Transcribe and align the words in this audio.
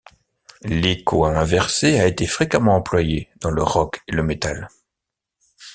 L'écho 0.63 1.25
inversé 1.25 1.99
a 1.99 2.07
été 2.07 2.25
fréquemment 2.25 2.75
employé 2.75 3.29
dans 3.39 3.51
le 3.51 3.61
rock 3.61 4.01
et 4.07 4.13
le 4.13 4.23
metal. 4.23 4.67